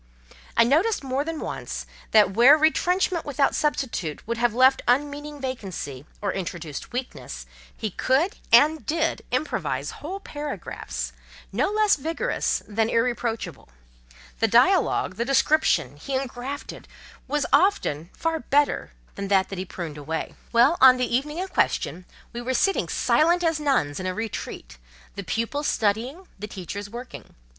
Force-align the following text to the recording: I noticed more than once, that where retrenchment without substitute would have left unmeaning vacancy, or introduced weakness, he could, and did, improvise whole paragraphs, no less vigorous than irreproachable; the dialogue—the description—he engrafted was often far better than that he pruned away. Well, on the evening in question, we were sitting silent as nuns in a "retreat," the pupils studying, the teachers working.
I 0.57 0.63
noticed 0.63 1.03
more 1.03 1.23
than 1.23 1.39
once, 1.39 1.85
that 2.09 2.31
where 2.33 2.57
retrenchment 2.57 3.23
without 3.23 3.53
substitute 3.53 4.25
would 4.27 4.39
have 4.39 4.55
left 4.55 4.81
unmeaning 4.87 5.39
vacancy, 5.39 6.07
or 6.23 6.33
introduced 6.33 6.91
weakness, 6.91 7.45
he 7.77 7.91
could, 7.91 8.37
and 8.51 8.83
did, 8.83 9.21
improvise 9.29 9.91
whole 10.01 10.19
paragraphs, 10.19 11.13
no 11.51 11.69
less 11.69 11.97
vigorous 11.97 12.63
than 12.67 12.89
irreproachable; 12.89 13.69
the 14.39 14.47
dialogue—the 14.47 15.23
description—he 15.25 16.15
engrafted 16.15 16.87
was 17.27 17.45
often 17.53 18.09
far 18.17 18.39
better 18.39 18.93
than 19.13 19.27
that 19.27 19.51
he 19.51 19.65
pruned 19.65 19.99
away. 19.99 20.33
Well, 20.51 20.79
on 20.81 20.97
the 20.97 21.15
evening 21.15 21.37
in 21.37 21.47
question, 21.47 22.05
we 22.33 22.41
were 22.41 22.55
sitting 22.55 22.89
silent 22.89 23.43
as 23.43 23.59
nuns 23.59 23.99
in 23.99 24.07
a 24.07 24.15
"retreat," 24.15 24.79
the 25.13 25.23
pupils 25.23 25.67
studying, 25.67 26.27
the 26.39 26.47
teachers 26.47 26.89
working. 26.89 27.35